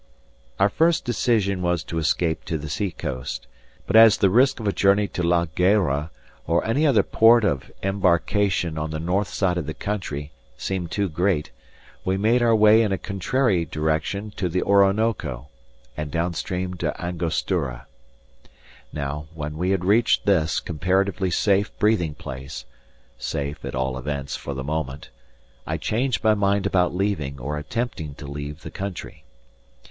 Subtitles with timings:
[0.59, 3.45] Our first decision was to escape to the sea coast;
[3.85, 6.09] but as the risk of a journey to La Guayra,
[6.47, 11.07] or any other port of embarkation on the north side of the country, seemed too
[11.07, 11.51] great,
[12.03, 15.49] we made our way in a contrary direction to the Orinoco,
[15.95, 17.85] and downstream to Angostura.
[18.91, 22.65] Now, when we had reached this comparatively safe breathing place
[23.19, 25.11] safe, at all events, for the moment
[25.67, 29.25] I changed my mind about leaving or attempting to leave the country.